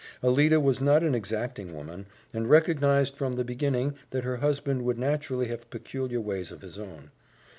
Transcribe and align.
Alida 0.23 0.59
was 0.59 0.81
not 0.81 1.03
an 1.03 1.13
exacting 1.13 1.75
woman, 1.75 2.07
and 2.33 2.49
recognized 2.49 3.15
from 3.15 3.35
the 3.35 3.45
beginning 3.45 3.93
that 4.09 4.23
her 4.23 4.37
husband 4.37 4.81
would 4.83 4.97
naturally 4.97 5.45
have 5.49 5.69
peculiar 5.69 6.19
ways 6.19 6.51
of 6.51 6.63
his 6.63 6.79
own. 6.79 7.11